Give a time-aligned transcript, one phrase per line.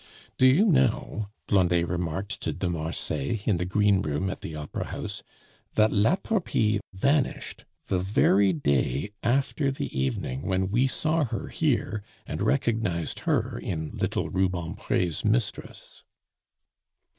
[0.39, 5.21] "Do you know," Blondet remarked to de Marsay in the greenroom at the opera house,
[5.75, 12.01] "that La Torpille vanished the very day after the evening when we saw her here
[12.25, 16.03] and recognized her in little Rubempre's mistress."